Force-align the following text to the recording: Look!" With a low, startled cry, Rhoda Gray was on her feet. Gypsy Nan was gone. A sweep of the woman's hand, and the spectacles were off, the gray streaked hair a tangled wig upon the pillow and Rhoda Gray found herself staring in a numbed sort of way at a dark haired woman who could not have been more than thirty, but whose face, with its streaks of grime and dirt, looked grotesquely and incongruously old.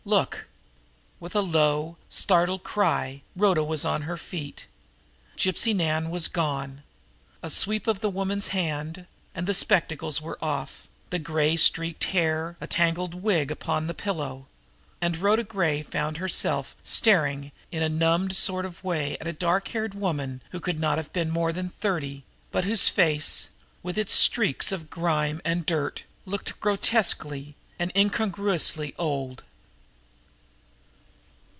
Look!" 0.03 0.47
With 1.19 1.35
a 1.35 1.41
low, 1.41 1.95
startled 2.09 2.63
cry, 2.63 3.21
Rhoda 3.35 3.61
Gray 3.61 3.69
was 3.69 3.85
on 3.85 4.01
her 4.01 4.17
feet. 4.17 4.65
Gypsy 5.37 5.75
Nan 5.75 6.09
was 6.09 6.27
gone. 6.27 6.81
A 7.43 7.51
sweep 7.51 7.85
of 7.85 7.99
the 7.99 8.09
woman's 8.09 8.47
hand, 8.47 9.05
and 9.35 9.45
the 9.45 9.53
spectacles 9.53 10.19
were 10.19 10.39
off, 10.43 10.87
the 11.11 11.19
gray 11.19 11.55
streaked 11.55 12.05
hair 12.05 12.57
a 12.59 12.65
tangled 12.65 13.13
wig 13.13 13.51
upon 13.51 13.85
the 13.85 13.93
pillow 13.93 14.47
and 15.01 15.17
Rhoda 15.17 15.43
Gray 15.43 15.83
found 15.83 16.17
herself 16.17 16.75
staring 16.83 17.51
in 17.71 17.83
a 17.83 17.87
numbed 17.89 18.35
sort 18.35 18.65
of 18.65 18.83
way 18.83 19.19
at 19.21 19.27
a 19.27 19.31
dark 19.33 19.67
haired 19.67 19.93
woman 19.93 20.41
who 20.49 20.59
could 20.59 20.79
not 20.79 20.97
have 20.97 21.13
been 21.13 21.29
more 21.29 21.53
than 21.53 21.69
thirty, 21.69 22.23
but 22.51 22.65
whose 22.65 22.89
face, 22.89 23.51
with 23.83 23.99
its 23.99 24.13
streaks 24.13 24.71
of 24.71 24.89
grime 24.89 25.43
and 25.45 25.63
dirt, 25.67 26.05
looked 26.25 26.59
grotesquely 26.59 27.55
and 27.77 27.91
incongruously 27.95 28.95
old. 28.97 29.43